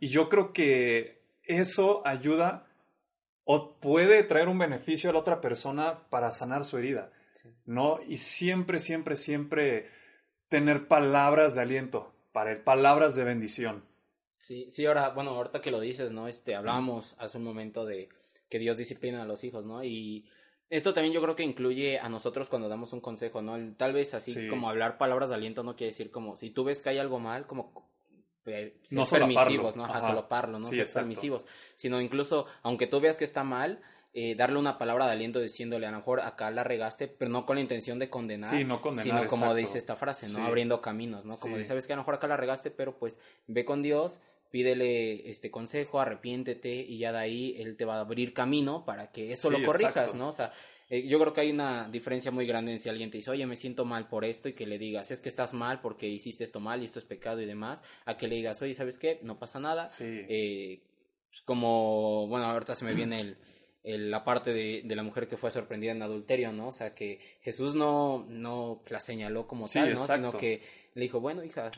Y 0.00 0.08
yo 0.08 0.28
creo 0.28 0.52
que 0.52 1.22
eso 1.44 2.06
ayuda 2.06 2.66
o 3.44 3.76
puede 3.80 4.22
traer 4.22 4.48
un 4.48 4.58
beneficio 4.58 5.10
a 5.10 5.12
la 5.12 5.20
otra 5.20 5.40
persona 5.40 6.08
para 6.10 6.30
sanar 6.30 6.64
su 6.64 6.78
herida, 6.78 7.10
¿no? 7.64 8.00
Y 8.06 8.16
siempre, 8.16 8.78
siempre, 8.78 9.16
siempre 9.16 9.88
tener 10.52 10.86
palabras 10.86 11.54
de 11.54 11.62
aliento, 11.62 12.12
para 12.30 12.62
palabras 12.62 13.16
de 13.16 13.24
bendición. 13.24 13.82
Sí, 14.38 14.68
sí, 14.70 14.84
ahora, 14.84 15.08
bueno, 15.08 15.30
ahorita 15.30 15.62
que 15.62 15.70
lo 15.70 15.80
dices, 15.80 16.12
¿no? 16.12 16.28
Este, 16.28 16.54
hablábamos 16.54 17.16
hace 17.18 17.38
un 17.38 17.44
momento 17.44 17.86
de 17.86 18.10
que 18.50 18.58
Dios 18.58 18.76
disciplina 18.76 19.22
a 19.22 19.26
los 19.26 19.44
hijos, 19.44 19.64
¿no? 19.64 19.82
Y 19.82 20.26
esto 20.68 20.92
también 20.92 21.14
yo 21.14 21.22
creo 21.22 21.36
que 21.36 21.42
incluye 21.42 21.98
a 21.98 22.10
nosotros 22.10 22.50
cuando 22.50 22.68
damos 22.68 22.92
un 22.92 23.00
consejo, 23.00 23.40
¿no? 23.40 23.56
Tal 23.78 23.94
vez 23.94 24.12
así 24.12 24.46
como 24.46 24.68
hablar 24.68 24.98
palabras 24.98 25.30
de 25.30 25.36
aliento 25.36 25.62
no 25.62 25.74
quiere 25.74 25.92
decir 25.92 26.10
como 26.10 26.36
si 26.36 26.50
tú 26.50 26.64
ves 26.64 26.82
que 26.82 26.90
hay 26.90 26.98
algo 26.98 27.18
mal, 27.18 27.46
como 27.46 27.90
ser 28.44 28.74
permisivos, 29.10 29.74
¿no? 29.76 29.86
Ajá, 29.86 30.28
parlo, 30.28 30.58
¿no? 30.58 30.66
ser 30.66 30.86
permisivos, 30.92 31.46
sino 31.76 31.98
incluso 31.98 32.44
aunque 32.62 32.86
tú 32.86 33.00
veas 33.00 33.16
que 33.16 33.24
está 33.24 33.42
mal, 33.42 33.80
eh, 34.14 34.34
darle 34.34 34.58
una 34.58 34.76
palabra 34.76 35.06
de 35.06 35.12
aliento 35.12 35.40
diciéndole 35.40 35.86
a 35.86 35.90
lo 35.90 35.96
mejor 35.96 36.20
acá 36.20 36.50
la 36.50 36.64
regaste, 36.64 37.08
pero 37.08 37.30
no 37.30 37.46
con 37.46 37.56
la 37.56 37.62
intención 37.62 37.98
de 37.98 38.10
condenar, 38.10 38.50
sino 38.50 39.26
como 39.26 39.54
dice 39.54 39.78
esta 39.78 39.96
frase, 39.96 40.28
¿no? 40.28 40.44
Abriendo 40.44 40.82
caminos, 40.82 41.24
¿no? 41.24 41.36
Como 41.38 41.56
dice, 41.56 41.68
sabes 41.68 41.86
que 41.86 41.94
a 41.94 41.96
lo 41.96 42.02
mejor 42.02 42.16
acá 42.16 42.26
la 42.26 42.36
regaste, 42.36 42.70
pero 42.70 42.98
pues 42.98 43.18
ve 43.46 43.64
con 43.64 43.82
Dios, 43.82 44.20
pídele 44.50 45.30
este 45.30 45.50
consejo, 45.50 45.98
arrepiéntete 45.98 46.74
y 46.74 46.98
ya 46.98 47.10
de 47.10 47.18
ahí 47.18 47.56
él 47.58 47.74
te 47.76 47.86
va 47.86 47.96
a 47.96 48.00
abrir 48.00 48.34
camino 48.34 48.84
para 48.84 49.10
que 49.10 49.32
eso 49.32 49.50
lo 49.50 49.64
corrijas, 49.64 50.14
¿no? 50.14 50.28
O 50.28 50.32
sea, 50.32 50.52
eh, 50.90 51.06
yo 51.08 51.18
creo 51.18 51.32
que 51.32 51.40
hay 51.40 51.50
una 51.50 51.88
diferencia 51.88 52.30
muy 52.30 52.46
grande 52.46 52.72
en 52.72 52.78
si 52.78 52.90
alguien 52.90 53.10
te 53.10 53.16
dice, 53.16 53.30
oye, 53.30 53.46
me 53.46 53.56
siento 53.56 53.86
mal 53.86 54.08
por 54.08 54.26
esto 54.26 54.50
y 54.50 54.52
que 54.52 54.66
le 54.66 54.78
digas, 54.78 55.10
es 55.10 55.22
que 55.22 55.30
estás 55.30 55.54
mal 55.54 55.80
porque 55.80 56.06
hiciste 56.06 56.44
esto 56.44 56.60
mal 56.60 56.82
y 56.82 56.84
esto 56.84 56.98
es 56.98 57.06
pecado 57.06 57.40
y 57.40 57.46
demás, 57.46 57.82
a 58.04 58.18
que 58.18 58.28
le 58.28 58.36
digas, 58.36 58.60
oye, 58.60 58.74
¿sabes 58.74 58.98
qué? 58.98 59.20
No 59.22 59.38
pasa 59.38 59.58
nada. 59.58 59.88
Eh, 60.00 60.82
pues 61.30 61.40
como, 61.40 62.26
bueno, 62.28 62.44
ahorita 62.44 62.74
se 62.74 62.84
me 62.84 62.92
viene 62.92 63.20
el 63.22 63.38
la 63.84 64.24
parte 64.24 64.52
de, 64.52 64.82
de, 64.84 64.96
la 64.96 65.02
mujer 65.02 65.26
que 65.26 65.36
fue 65.36 65.50
sorprendida 65.50 65.92
en 65.92 66.02
adulterio, 66.02 66.52
¿no? 66.52 66.68
O 66.68 66.72
sea, 66.72 66.94
que 66.94 67.20
Jesús 67.40 67.74
no, 67.74 68.24
no 68.28 68.82
la 68.88 69.00
señaló 69.00 69.46
como 69.46 69.68
tal, 69.68 69.94
¿no? 69.94 70.06
Sino 70.06 70.32
que 70.32 70.62
le 70.94 71.02
dijo, 71.02 71.20
bueno, 71.20 71.42
hija, 71.42 71.70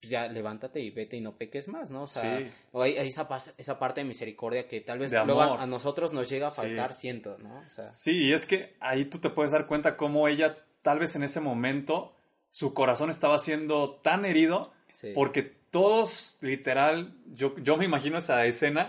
pues 0.00 0.10
ya 0.10 0.26
levántate 0.26 0.80
y 0.80 0.90
vete 0.90 1.16
y 1.16 1.20
no 1.20 1.36
peques 1.36 1.68
más, 1.68 1.90
¿no? 1.90 2.02
O 2.02 2.06
sea, 2.06 2.42
hay, 2.74 2.96
esa, 2.96 3.28
esa 3.56 3.78
parte 3.78 4.00
de 4.00 4.06
misericordia 4.06 4.66
que 4.66 4.80
tal 4.80 4.98
vez 4.98 5.12
luego 5.12 5.42
a, 5.42 5.66
nosotros 5.66 6.12
nos 6.12 6.28
llega 6.28 6.48
a 6.48 6.50
faltar, 6.50 6.94
siento, 6.94 7.38
¿no? 7.38 7.58
O 7.58 7.70
sea, 7.70 7.86
sí, 7.86 8.24
y 8.24 8.32
es 8.32 8.44
que 8.44 8.76
ahí 8.80 9.04
tú 9.04 9.18
te 9.18 9.30
puedes 9.30 9.52
dar 9.52 9.66
cuenta 9.66 9.96
cómo 9.96 10.26
ella, 10.28 10.56
tal 10.82 10.98
vez 10.98 11.14
en 11.14 11.22
ese 11.22 11.40
momento, 11.40 12.14
su 12.50 12.74
corazón 12.74 13.10
estaba 13.10 13.38
siendo 13.38 14.00
tan 14.02 14.24
herido 14.24 14.72
porque 15.14 15.42
todos, 15.42 16.38
literal, 16.40 17.14
yo, 17.34 17.54
yo 17.58 17.76
me 17.76 17.84
imagino 17.84 18.18
esa 18.18 18.44
escena 18.46 18.88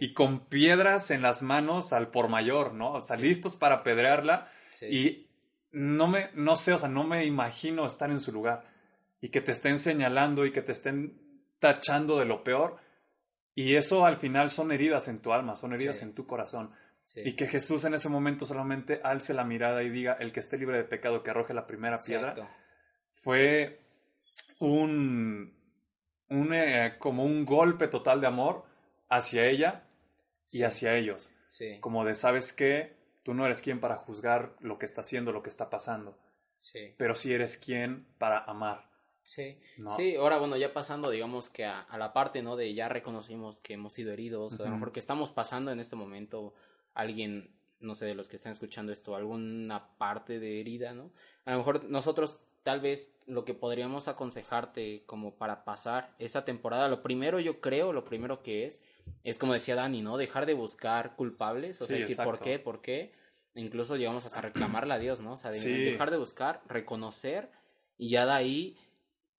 y 0.00 0.12
con 0.12 0.40
piedras 0.46 1.10
en 1.10 1.22
las 1.22 1.42
manos 1.42 1.92
al 1.92 2.10
por 2.10 2.28
mayor, 2.28 2.74
¿no? 2.74 2.92
O 2.92 3.00
sea, 3.00 3.16
listos 3.16 3.56
para 3.56 3.76
apedrearla 3.76 4.50
y 4.82 5.26
no 5.72 6.06
me, 6.06 6.30
no 6.34 6.56
sé, 6.56 6.72
o 6.72 6.78
sea, 6.78 6.88
no 6.88 7.04
me 7.04 7.24
imagino 7.24 7.86
estar 7.86 8.10
en 8.10 8.20
su 8.20 8.32
lugar 8.32 8.64
y 9.20 9.30
que 9.30 9.40
te 9.40 9.52
estén 9.52 9.78
señalando 9.78 10.46
y 10.46 10.52
que 10.52 10.62
te 10.62 10.72
estén 10.72 11.18
tachando 11.58 12.18
de 12.18 12.24
lo 12.24 12.44
peor 12.44 12.76
y 13.54 13.74
eso 13.74 14.06
al 14.06 14.16
final 14.16 14.50
son 14.50 14.70
heridas 14.70 15.08
en 15.08 15.18
tu 15.18 15.32
alma, 15.32 15.56
son 15.56 15.72
heridas 15.72 16.02
en 16.02 16.14
tu 16.14 16.26
corazón. 16.26 16.70
Y 17.16 17.32
que 17.32 17.48
Jesús 17.48 17.84
en 17.84 17.94
ese 17.94 18.08
momento 18.08 18.46
solamente 18.46 19.00
alce 19.02 19.34
la 19.34 19.42
mirada 19.42 19.82
y 19.82 19.88
diga, 19.88 20.12
el 20.20 20.30
que 20.30 20.40
esté 20.40 20.58
libre 20.58 20.76
de 20.76 20.84
pecado, 20.84 21.22
que 21.22 21.30
arroje 21.30 21.54
la 21.54 21.66
primera 21.66 21.98
piedra, 22.00 22.36
fue 23.10 23.80
un, 24.58 25.54
un, 26.28 26.54
eh, 26.54 26.94
como 26.98 27.24
un 27.24 27.44
golpe 27.44 27.88
total 27.88 28.20
de 28.20 28.26
amor 28.26 28.64
hacia 29.08 29.46
ella 29.46 29.84
y 30.50 30.62
hacia 30.62 30.96
ellos. 30.96 31.32
Como 31.80 32.04
de, 32.04 32.14
¿sabes 32.14 32.52
qué? 32.52 32.96
Tú 33.22 33.34
no 33.34 33.46
eres 33.46 33.62
quien 33.62 33.80
para 33.80 33.96
juzgar 33.96 34.54
lo 34.60 34.78
que 34.78 34.86
está 34.86 35.00
haciendo, 35.00 35.32
lo 35.32 35.42
que 35.42 35.48
está 35.48 35.70
pasando. 35.70 36.18
Sí. 36.58 36.92
pero 36.96 37.14
sí 37.14 37.32
eres 37.32 37.56
quien 37.56 38.04
para 38.18 38.38
amar. 38.38 38.88
Sí, 39.22 39.60
¿no? 39.76 39.94
sí, 39.94 40.16
ahora 40.16 40.38
bueno, 40.38 40.56
ya 40.56 40.72
pasando, 40.72 41.10
digamos 41.10 41.50
que 41.50 41.64
a, 41.66 41.82
a 41.82 41.98
la 41.98 42.12
parte, 42.12 42.42
¿no? 42.42 42.56
De 42.56 42.72
ya 42.72 42.88
reconocimos 42.88 43.60
que 43.60 43.74
hemos 43.74 43.92
sido 43.92 44.12
heridos, 44.12 44.58
a 44.58 44.64
lo 44.64 44.70
mejor 44.70 44.90
que 44.90 45.00
estamos 45.00 45.30
pasando 45.30 45.70
en 45.70 45.80
este 45.80 45.96
momento 45.96 46.54
alguien, 46.94 47.54
no 47.78 47.94
sé, 47.94 48.06
de 48.06 48.14
los 48.14 48.28
que 48.28 48.36
están 48.36 48.52
escuchando 48.52 48.90
esto, 48.90 49.14
alguna 49.14 49.96
parte 49.98 50.40
de 50.40 50.60
herida, 50.60 50.94
¿no? 50.94 51.12
A 51.44 51.52
lo 51.52 51.58
mejor 51.58 51.84
nosotros 51.84 52.40
tal 52.68 52.80
vez 52.80 53.16
lo 53.26 53.46
que 53.46 53.54
podríamos 53.54 54.08
aconsejarte 54.08 55.02
como 55.06 55.34
para 55.36 55.64
pasar 55.64 56.14
esa 56.18 56.44
temporada, 56.44 56.86
lo 56.90 57.02
primero 57.02 57.40
yo 57.40 57.62
creo, 57.62 57.94
lo 57.94 58.04
primero 58.04 58.42
que 58.42 58.66
es, 58.66 58.82
es 59.24 59.38
como 59.38 59.54
decía 59.54 59.74
Dani, 59.74 60.02
¿no? 60.02 60.18
Dejar 60.18 60.44
de 60.44 60.52
buscar 60.52 61.16
culpables, 61.16 61.80
o 61.80 61.86
sea, 61.86 61.96
Sí, 61.96 62.02
decir 62.02 62.18
por 62.22 62.38
qué, 62.40 62.58
por 62.58 62.82
qué, 62.82 63.12
incluso 63.54 63.96
llegamos 63.96 64.26
hasta 64.26 64.42
reclamarle 64.42 64.92
a 64.92 64.98
Dios, 64.98 65.22
¿no? 65.22 65.32
O 65.32 65.36
sea, 65.38 65.50
de- 65.50 65.58
Sí. 65.58 65.72
dejar 65.82 66.10
de 66.10 66.18
buscar, 66.18 66.60
reconocer 66.68 67.50
y 67.96 68.10
ya 68.10 68.26
de 68.26 68.32
ahí 68.32 68.76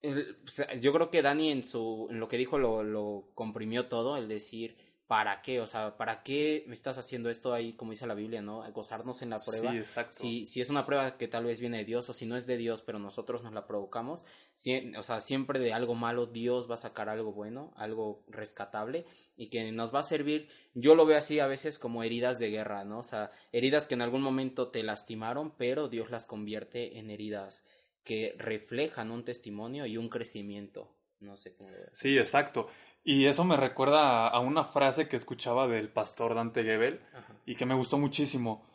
el- 0.02 0.38
o 0.44 0.48
sea, 0.48 0.74
yo 0.74 0.92
creo 0.92 1.12
que 1.12 1.22
Dani 1.22 1.52
en 1.52 1.64
su 1.64 2.08
en 2.10 2.20
lo 2.20 2.28
que 2.30 2.38
dijo 2.38 2.58
lo, 2.58 2.82
lo 2.82 3.30
comprimió 3.36 3.90
todo, 3.90 4.18
el 4.18 4.28
decir 4.28 4.76
¿para 5.10 5.42
qué? 5.42 5.60
O 5.60 5.66
sea, 5.66 5.98
¿para 5.98 6.22
qué 6.22 6.64
me 6.68 6.76
estás 6.76 7.00
haciendo 7.00 7.32
esto 7.32 7.52
ahí, 7.52 7.74
como 7.74 7.90
dice 7.90 8.06
la 8.06 8.14
Biblia, 8.14 8.44
¿no? 8.44 8.62
Gozarnos 8.72 9.24
en 9.24 9.32
la 9.32 9.40
prueba. 9.40 9.72
Sí, 9.72 9.78
exacto. 9.80 10.14
Si, 10.14 10.46
si 10.46 10.62
es 10.62 10.70
una 10.70 10.86
prueba 10.86 11.18
que 11.18 11.28
tal 11.28 11.46
vez 11.46 11.60
viene 11.60 11.80
de 11.80 11.86
Dios 11.86 12.08
o 12.12 12.14
si 12.14 12.28
no 12.28 12.38
es 12.38 12.46
de 12.46 12.58
Dios, 12.58 12.84
pero 12.84 13.00
nosotros 13.00 13.42
nos 13.42 13.52
la 13.54 13.66
provocamos, 13.66 14.24
si- 14.54 14.94
o 14.96 15.02
sea, 15.02 15.20
siempre 15.20 15.58
de 15.58 15.74
algo 15.74 15.96
malo 15.96 16.28
Dios 16.28 16.70
va 16.70 16.76
a 16.76 16.78
sacar 16.78 17.10
algo 17.10 17.34
bueno, 17.34 17.74
algo 17.76 18.24
rescatable 18.28 19.04
y 19.36 19.50
que 19.50 19.72
nos 19.72 19.92
va 19.94 20.02
a 20.02 20.04
servir, 20.04 20.48
yo 20.76 20.94
lo 20.94 21.08
veo 21.08 21.18
así 21.18 21.40
a 21.40 21.48
veces 21.48 21.80
como 21.80 22.04
heridas 22.04 22.38
de 22.38 22.52
guerra, 22.52 22.84
¿no? 22.84 23.00
O 23.00 23.04
sea, 23.04 23.32
heridas 23.52 23.88
que 23.88 23.96
en 23.96 24.04
algún 24.04 24.22
momento 24.22 24.68
te 24.70 24.84
lastimaron, 24.84 25.56
pero 25.58 25.88
Dios 25.90 26.12
las 26.12 26.28
convierte 26.28 27.00
en 27.00 27.10
heridas 27.10 27.66
que 28.04 28.36
reflejan 28.38 29.10
un 29.10 29.24
testimonio 29.24 29.88
y 29.88 29.98
un 29.98 30.08
crecimiento. 30.10 30.99
No 31.20 31.38
sé 31.38 31.54
cómo. 31.56 31.70
Sí, 31.92 32.18
exacto. 32.18 32.68
Y 33.04 33.26
eso 33.26 33.44
me 33.46 33.58
recuerda 33.58 34.28
a, 34.28 34.40
una 34.40 34.66
frase 34.66 35.08
que 35.08 35.16
escuchaba 35.16 35.68
del 35.68 35.90
pastor 35.90 36.36
Dante 36.36 36.64
Gebel 36.64 37.02
Ajá. 37.14 37.34
y 37.46 37.56
que 37.56 37.66
me 37.66 37.74
gustó 37.76 37.98
muchísimo. 37.98 38.66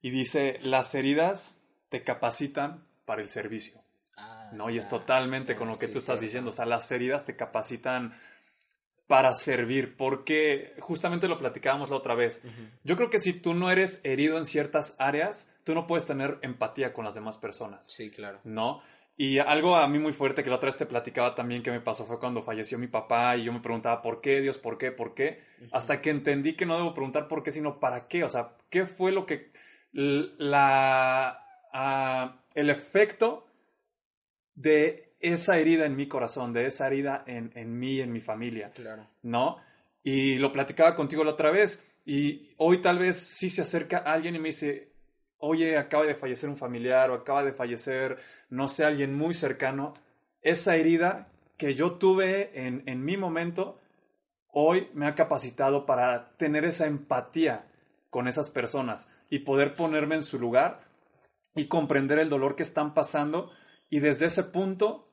Y 0.00 0.10
dice, 0.10 0.58
las 0.62 0.94
heridas 0.94 1.64
te 1.88 2.02
capacitan 2.02 2.86
para 3.04 3.22
el 3.22 3.28
servicio. 3.28 3.80
Ah, 4.16 4.50
¿no? 4.52 4.70
Y 4.70 4.78
es 4.78 4.88
totalmente 4.88 5.56
con 5.56 5.68
lo 5.68 5.76
que 5.76 5.86
sí, 5.86 5.92
tú 5.92 5.98
estás 5.98 6.20
diciendo. 6.20 6.50
O 6.50 6.52
sea, 6.52 6.66
las 6.66 6.90
heridas 6.90 7.24
te 7.24 7.36
capacitan 7.36 8.14
para 9.06 9.34
servir, 9.34 9.96
porque 9.96 10.74
justamente 10.80 11.28
lo 11.28 11.38
platicábamos 11.38 11.90
la 11.90 11.96
otra 11.96 12.14
vez. 12.14 12.42
Yo 12.84 12.96
creo 12.96 13.10
que 13.10 13.18
si 13.18 13.34
tú 13.34 13.52
no 13.52 13.70
eres 13.70 14.00
herido 14.02 14.38
en 14.38 14.46
ciertas 14.46 14.96
áreas, 14.98 15.52
tú 15.62 15.74
no 15.74 15.86
puedes 15.86 16.06
tener 16.06 16.38
empatía 16.40 16.94
con 16.94 17.04
las 17.04 17.14
demás 17.14 17.36
personas, 17.36 17.86
Sí, 17.86 18.10
claro. 18.10 18.40
¿no? 18.44 18.82
Y 19.16 19.38
algo 19.38 19.76
a 19.76 19.86
mí 19.86 19.98
muy 19.98 20.12
fuerte 20.12 20.42
que 20.42 20.50
la 20.50 20.56
otra 20.56 20.66
vez 20.66 20.76
te 20.76 20.86
platicaba 20.86 21.34
también 21.36 21.62
que 21.62 21.70
me 21.70 21.80
pasó 21.80 22.04
fue 22.04 22.18
cuando 22.18 22.42
falleció 22.42 22.78
mi 22.78 22.88
papá 22.88 23.36
y 23.36 23.44
yo 23.44 23.52
me 23.52 23.60
preguntaba 23.60 24.02
por 24.02 24.20
qué, 24.20 24.40
Dios, 24.40 24.58
por 24.58 24.76
qué, 24.76 24.90
por 24.90 25.14
qué, 25.14 25.40
hasta 25.70 26.00
que 26.00 26.10
entendí 26.10 26.54
que 26.54 26.66
no 26.66 26.76
debo 26.76 26.94
preguntar 26.94 27.28
por 27.28 27.44
qué, 27.44 27.52
sino 27.52 27.78
para 27.78 28.08
qué, 28.08 28.24
o 28.24 28.28
sea, 28.28 28.56
qué 28.70 28.86
fue 28.86 29.12
lo 29.12 29.24
que 29.24 29.52
la 29.92 31.46
ah, 31.72 32.42
el 32.54 32.70
efecto 32.70 33.46
de 34.54 35.14
esa 35.20 35.58
herida 35.58 35.86
en 35.86 35.94
mi 35.94 36.08
corazón, 36.08 36.52
de 36.52 36.66
esa 36.66 36.88
herida 36.88 37.22
en, 37.26 37.52
en 37.54 37.78
mí 37.78 38.00
en 38.00 38.12
mi 38.12 38.20
familia, 38.20 38.72
Claro. 38.72 39.08
¿no? 39.22 39.58
Y 40.02 40.38
lo 40.38 40.50
platicaba 40.52 40.94
contigo 40.96 41.24
la 41.24 41.30
otra 41.32 41.50
vez 41.50 41.88
y 42.04 42.52
hoy 42.58 42.80
tal 42.80 42.98
vez 42.98 43.16
sí 43.16 43.48
se 43.48 43.62
acerca 43.62 43.98
alguien 43.98 44.34
y 44.34 44.38
me 44.38 44.48
dice, 44.48 44.93
oye, 45.38 45.76
acaba 45.76 46.06
de 46.06 46.14
fallecer 46.14 46.48
un 46.48 46.56
familiar 46.56 47.10
o 47.10 47.14
acaba 47.14 47.44
de 47.44 47.52
fallecer, 47.52 48.18
no 48.50 48.68
sé, 48.68 48.84
alguien 48.84 49.14
muy 49.14 49.34
cercano, 49.34 49.94
esa 50.42 50.76
herida 50.76 51.28
que 51.56 51.74
yo 51.74 51.92
tuve 51.92 52.66
en, 52.66 52.82
en 52.86 53.04
mi 53.04 53.16
momento, 53.16 53.78
hoy 54.48 54.88
me 54.94 55.06
ha 55.06 55.14
capacitado 55.14 55.86
para 55.86 56.36
tener 56.36 56.64
esa 56.64 56.86
empatía 56.86 57.66
con 58.10 58.28
esas 58.28 58.50
personas 58.50 59.10
y 59.30 59.40
poder 59.40 59.74
ponerme 59.74 60.14
en 60.14 60.22
su 60.22 60.38
lugar 60.38 60.84
y 61.54 61.66
comprender 61.66 62.18
el 62.18 62.28
dolor 62.28 62.56
que 62.56 62.62
están 62.62 62.94
pasando 62.94 63.50
y 63.90 64.00
desde 64.00 64.26
ese 64.26 64.44
punto 64.44 65.08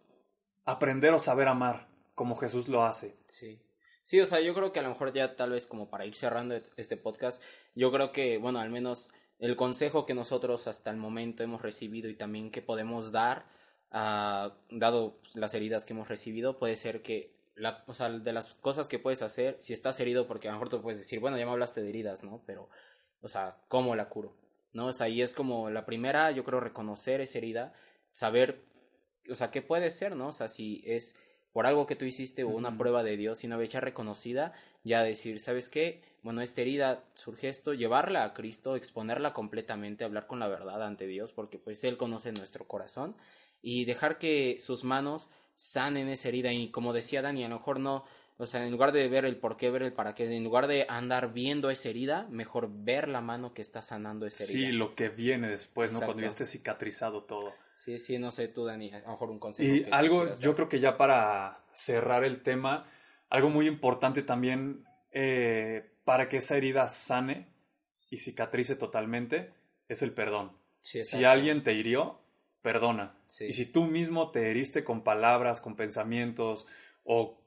aprender 0.66 1.14
o 1.14 1.20
saber 1.20 1.48
amar 1.48 1.88
como 2.16 2.36
Jesús 2.36 2.68
lo 2.68 2.84
hace. 2.84 3.18
Sí. 3.28 3.62
Sí, 4.04 4.20
o 4.20 4.26
sea, 4.26 4.42
yo 4.42 4.54
creo 4.54 4.72
que 4.72 4.80
a 4.80 4.84
lo 4.84 4.90
mejor 4.90 5.14
ya 5.14 5.36
tal 5.36 5.52
vez 5.52 5.68
como 5.68 5.90
para 5.90 6.06
ir 6.06 6.16
cerrando 6.16 6.56
este 6.76 6.98
podcast, 6.98 7.42
yo 7.76 7.92
creo 7.92 8.12
que, 8.12 8.38
bueno, 8.38 8.60
al 8.60 8.70
menos 8.70 9.10
el 9.42 9.56
consejo 9.56 10.06
que 10.06 10.14
nosotros 10.14 10.68
hasta 10.68 10.92
el 10.92 10.98
momento 10.98 11.42
hemos 11.42 11.64
recibido 11.64 12.10
y 12.10 12.16
también 12.16 12.52
que 12.52 12.62
podemos 12.62 13.12
dar, 13.12 13.46
ah, 13.90 14.56
dado 14.70 15.20
las 15.34 15.56
heridas 15.56 15.84
que 15.84 15.94
hemos 15.94 16.08
recibido, 16.08 16.60
puede 16.60 16.78
ser 16.78 17.02
que, 17.02 17.34
la, 17.56 17.84
o 17.88 17.96
sea, 17.96 18.10
de 18.10 18.34
las 18.34 18.54
cosas 18.54 18.88
que 18.88 19.00
puedes 19.00 19.24
hacer, 19.24 19.58
si 19.60 19.74
estás 19.74 20.00
herido, 20.00 20.28
porque 20.28 20.48
a 20.48 20.52
lo 20.52 20.58
mejor 20.58 20.70
tú 20.70 20.82
puedes 20.84 21.00
decir, 21.00 21.20
bueno, 21.20 21.40
ya 21.40 21.46
me 21.46 21.52
hablaste 21.52 21.82
de 21.82 21.90
heridas, 21.90 22.24
¿no? 22.24 22.44
Pero, 22.46 22.70
o 23.22 23.28
sea, 23.28 23.58
¿cómo 23.68 23.96
la 23.96 24.10
curo? 24.10 24.38
¿No? 24.74 24.88
O 24.88 24.94
sea, 24.94 25.10
y 25.10 25.24
es 25.24 25.34
como 25.34 25.72
la 25.72 25.88
primera, 25.88 26.30
yo 26.30 26.44
creo, 26.44 26.60
reconocer 26.60 27.20
esa 27.20 27.40
herida, 27.40 27.74
saber, 28.12 28.64
o 29.28 29.34
sea, 29.34 29.50
qué 29.50 29.64
puede 29.64 29.90
ser, 29.90 30.16
¿no? 30.16 30.28
O 30.28 30.34
sea, 30.34 30.50
si 30.50 30.84
es 30.86 31.18
por 31.52 31.66
algo 31.66 31.88
que 31.88 31.96
tú 31.96 32.06
hiciste 32.06 32.44
o 32.44 32.50
una 32.50 32.78
prueba 32.78 33.04
de 33.04 33.18
Dios 33.18 33.44
y 33.44 33.48
una 33.48 33.58
vez 33.58 33.72
ya 33.72 33.80
reconocida, 33.82 34.54
ya 34.84 35.02
decir, 35.04 35.40
¿sabes 35.40 35.68
qué? 35.68 36.04
Bueno, 36.22 36.42
esta 36.42 36.62
herida 36.62 37.04
surge 37.14 37.50
esto, 37.50 37.74
llevarla 37.74 38.24
a 38.24 38.34
Cristo, 38.34 38.76
exponerla 38.76 39.34
completamente, 39.34 40.04
hablar 40.04 40.28
con 40.28 40.40
la 40.40 40.48
verdad 40.48 40.84
ante 40.84 41.08
Dios, 41.08 41.32
porque 41.32 41.58
pues 41.58 41.84
Él 41.84 41.98
conoce 41.98 42.32
nuestro 42.32 42.68
corazón 42.68 43.16
y 43.62 43.86
dejar 43.86 44.18
que 44.18 44.58
sus 44.60 44.84
manos 44.84 45.30
sanen 45.56 46.10
esa 46.10 46.30
herida 46.30 46.52
y 46.54 46.70
como 46.70 46.94
decía 46.94 47.22
Dani, 47.22 47.44
a 47.44 47.50
lo 47.50 47.56
mejor 47.56 47.80
no, 47.80 48.06
o 48.38 48.48
sea, 48.48 48.66
en 48.66 48.72
lugar 48.72 48.92
de 48.92 49.08
ver 49.08 49.26
el 49.26 49.38
por 49.38 49.58
qué, 49.58 49.70
ver 49.70 49.84
el 49.84 49.94
para 49.94 50.16
qué, 50.16 50.26
en 50.36 50.44
lugar 50.44 50.68
de 50.68 50.86
andar 50.90 51.34
viendo 51.34 51.70
esa 51.70 51.90
herida, 51.90 52.28
mejor 52.30 52.70
ver 52.72 53.08
la 53.08 53.22
mano 53.22 53.54
que 53.54 53.62
está 53.62 53.82
sanando 53.82 54.26
esa 54.26 54.44
herida. 54.44 54.68
Sí, 54.68 54.72
lo 54.72 54.96
que 54.96 55.10
viene 55.10 55.48
después, 55.48 55.94
¿no? 55.94 56.00
Cuando 56.02 56.22
ya 56.22 56.28
esté 56.28 56.46
cicatrizado 56.46 57.24
todo. 57.24 57.54
Sí, 57.76 58.00
sí, 58.00 58.18
no 58.18 58.32
sé 58.32 58.48
tú, 58.48 58.66
Dani, 58.66 58.92
a 58.92 59.00
lo 59.00 59.10
mejor 59.10 59.30
un 59.30 59.40
consejo. 59.40 59.72
Y 59.72 59.84
que 59.84 59.92
algo, 59.92 60.36
yo 60.36 60.56
creo 60.56 60.70
que 60.70 60.80
ya 60.80 60.98
para 60.98 61.64
cerrar 61.74 62.24
el 62.24 62.42
tema, 62.42 62.88
algo 63.30 63.50
muy 63.50 63.68
importante 63.68 64.24
también 64.24 64.86
eh, 65.12 65.91
para 66.04 66.28
que 66.30 66.38
esa 66.38 66.58
herida 66.58 66.88
sane 66.88 67.48
y 68.10 68.18
cicatrice 68.18 68.76
totalmente 68.76 69.54
es 69.88 70.02
el 70.02 70.14
perdón. 70.14 70.52
Sí, 70.82 71.04
Si 71.04 71.24
alguien 71.24 71.64
te 71.64 71.74
hirió, 71.74 72.20
perdona. 72.62 73.16
Sí. 73.26 73.46
Y 73.46 73.54
si 73.54 73.66
tú 73.66 73.84
mismo 73.86 74.32
te 74.32 74.50
heriste 74.50 74.84
con 74.84 75.04
palabras, 75.04 75.62
con 75.62 75.76
pensamientos 75.76 76.66
o 77.04 77.40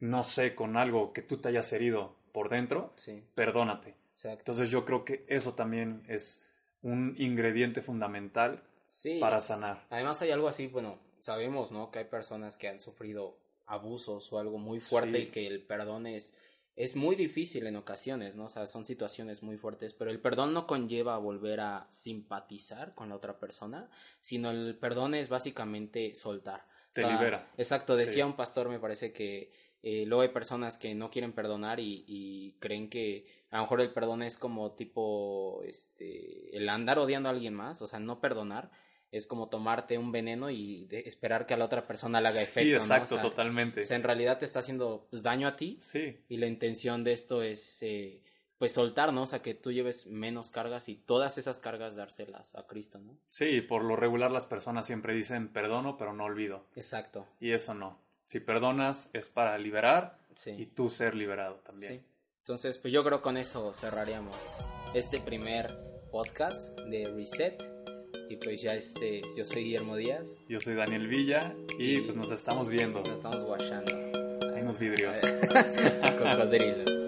no 0.00 0.24
sé, 0.24 0.54
con 0.54 0.76
algo 0.76 1.12
que 1.12 1.22
tú 1.22 1.36
te 1.38 1.48
hayas 1.48 1.72
herido 1.72 2.16
por 2.32 2.48
dentro, 2.48 2.92
Sí, 2.96 3.22
perdónate. 3.34 3.96
exacto. 4.10 4.38
Entonces 4.40 4.70
yo 4.70 4.84
creo 4.84 5.04
que 5.04 5.24
eso 5.28 5.54
también 5.54 6.02
es 6.08 6.46
un 6.82 7.14
ingrediente 7.18 7.82
fundamental 7.82 8.62
Sí. 8.86 9.18
para 9.20 9.40
sanar. 9.40 9.86
Además 9.90 10.20
hay 10.22 10.30
algo 10.30 10.48
así, 10.48 10.66
bueno, 10.66 10.98
sabemos, 11.20 11.70
¿no? 11.70 11.90
Que 11.90 11.98
hay 12.00 12.04
personas 12.06 12.56
que 12.56 12.68
han 12.68 12.80
sufrido 12.80 13.36
abusos 13.66 14.32
o 14.32 14.38
algo 14.38 14.58
muy 14.58 14.80
fuerte 14.80 15.18
y 15.20 15.26
que 15.26 15.46
el 15.46 15.62
perdón 15.62 16.06
es, 16.06 16.34
es 16.76 16.96
muy 16.96 17.16
difícil 17.16 17.66
en 17.66 17.76
ocasiones, 17.76 18.36
¿no? 18.36 18.44
O 18.44 18.48
sea, 18.48 18.66
son 18.66 18.84
situaciones 18.84 19.42
muy 19.42 19.56
fuertes, 19.56 19.92
pero 19.94 20.10
el 20.10 20.20
perdón 20.20 20.54
no 20.54 20.66
conlleva 20.66 21.18
volver 21.18 21.60
a 21.60 21.86
simpatizar 21.90 22.94
con 22.94 23.08
la 23.08 23.16
otra 23.16 23.38
persona, 23.38 23.90
sino 24.20 24.50
el 24.50 24.76
perdón 24.78 25.14
es 25.14 25.28
básicamente 25.28 26.14
soltar. 26.14 26.60
O 26.60 26.92
Te 26.92 27.02
sea, 27.02 27.12
libera. 27.12 27.50
Exacto, 27.56 27.96
decía 27.96 28.24
Sí. 28.24 28.30
un 28.30 28.36
pastor, 28.36 28.68
me 28.68 28.78
parece 28.80 29.12
que 29.12 29.52
eh, 29.82 30.04
luego 30.06 30.22
hay 30.22 30.28
personas 30.28 30.76
que 30.78 30.94
no 30.94 31.10
quieren 31.10 31.32
perdonar 31.32 31.80
y, 31.80 32.04
y 32.06 32.52
creen 32.58 32.88
que 32.90 33.26
a 33.50 33.56
lo 33.56 33.62
mejor 33.62 33.80
el 33.80 33.92
perdón 33.92 34.22
es 34.22 34.36
como 34.36 34.72
tipo, 34.72 35.62
este, 35.64 36.54
el 36.56 36.68
andar 36.68 36.98
odiando 36.98 37.28
a 37.28 37.32
alguien 37.32 37.54
más, 37.54 37.80
o 37.82 37.86
sea, 37.86 37.98
no 37.98 38.20
perdonar 38.20 38.70
es 39.12 39.26
como 39.26 39.48
tomarte 39.48 39.98
un 39.98 40.12
veneno 40.12 40.50
y 40.50 40.84
de- 40.86 41.00
esperar 41.06 41.44
que 41.46 41.54
a 41.54 41.56
la 41.56 41.64
otra 41.64 41.86
persona 41.86 42.20
le 42.20 42.28
haga 42.28 42.40
efecto. 42.42 42.60
Sí, 42.62 42.70
¿no? 42.70 42.76
exacto, 42.76 43.14
O 43.16 43.18
sea, 43.18 43.22
totalmente. 43.22 43.80
o 43.80 43.84
sea, 43.84 43.96
en 43.96 44.02
realidad 44.04 44.38
te 44.38 44.44
está 44.44 44.60
haciendo 44.60 45.06
pues, 45.10 45.22
daño 45.22 45.48
a 45.48 45.56
ti 45.56 45.78
Sí, 45.80 46.16
y 46.28 46.36
la 46.36 46.46
intención 46.46 47.02
de 47.04 47.12
esto 47.12 47.42
es 47.42 47.82
eh, 47.82 48.22
pues 48.58 48.72
soltar, 48.72 49.12
¿no? 49.12 49.22
O 49.22 49.26
sea, 49.26 49.40
que 49.42 49.54
tú 49.54 49.72
lleves 49.72 50.06
menos 50.06 50.50
cargas 50.50 50.88
y 50.88 50.94
todas 50.96 51.38
esas 51.38 51.60
cargas 51.60 51.96
dárselas 51.96 52.54
a 52.54 52.66
Cristo, 52.66 52.98
¿no? 52.98 53.16
sí, 53.30 53.60
por 53.62 53.82
lo 53.84 53.96
regular 53.96 54.30
las 54.30 54.46
personas 54.46 54.86
siempre 54.86 55.14
dicen 55.14 55.48
perdono, 55.48 55.96
pero 55.96 56.12
no 56.12 56.24
olvido. 56.24 56.66
Exacto. 56.76 57.26
Y 57.40 57.52
eso 57.52 57.74
no. 57.74 57.98
Si 58.26 58.38
perdonas 58.38 59.10
es 59.12 59.28
para 59.28 59.56
liberar 59.58 60.18
Sí. 60.34 60.50
y 60.56 60.66
tú 60.66 60.88
ser 60.88 61.16
liberado 61.16 61.56
también. 61.64 61.94
Sí. 62.00 62.06
Entonces, 62.42 62.78
pues 62.78 62.92
yo 62.92 63.02
creo 63.02 63.20
con 63.20 63.36
eso 63.36 63.74
cerraríamos 63.74 64.36
este 64.94 65.20
primer 65.20 65.76
podcast 66.12 66.78
de 66.80 67.06
Reset. 67.14 67.60
Y 68.30 68.36
pues 68.36 68.62
ya 68.62 68.74
este, 68.74 69.22
yo 69.36 69.44
soy 69.44 69.64
Guillermo 69.64 69.96
Díaz. 69.96 70.38
Yo 70.48 70.60
soy 70.60 70.74
Daniel 70.76 71.08
Villa 71.08 71.52
y 71.78 71.96
Y- 71.96 72.00
pues 72.02 72.14
nos 72.16 72.30
estamos 72.30 72.70
viendo. 72.70 73.00
Nos 73.00 73.08
estamos 73.18 73.42
guachando. 73.42 73.92
Hay 74.54 74.62
unos 74.62 74.78
vidrios. 74.78 75.18
Cocodrilos. 76.18 76.99